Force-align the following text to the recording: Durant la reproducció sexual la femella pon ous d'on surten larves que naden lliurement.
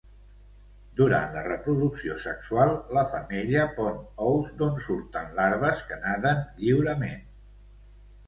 Durant 0.99 1.33
la 1.37 1.41
reproducció 1.47 2.15
sexual 2.23 2.71
la 2.97 3.03
femella 3.11 3.67
pon 3.75 3.99
ous 4.29 4.49
d'on 4.61 4.79
surten 4.87 5.29
larves 5.41 5.83
que 5.91 5.99
naden 6.07 6.41
lliurement. 6.63 7.21